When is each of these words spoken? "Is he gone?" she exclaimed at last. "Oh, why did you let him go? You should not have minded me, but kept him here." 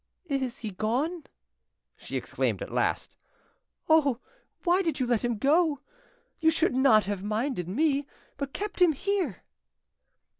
"Is 0.25 0.57
he 0.57 0.71
gone?" 0.71 1.25
she 1.95 2.17
exclaimed 2.17 2.63
at 2.63 2.71
last. 2.71 3.15
"Oh, 3.87 4.19
why 4.63 4.81
did 4.81 4.99
you 4.99 5.05
let 5.05 5.23
him 5.23 5.37
go? 5.37 5.81
You 6.39 6.49
should 6.49 6.73
not 6.73 7.03
have 7.05 7.21
minded 7.23 7.69
me, 7.69 8.07
but 8.35 8.51
kept 8.51 8.81
him 8.81 8.93
here." 8.93 9.43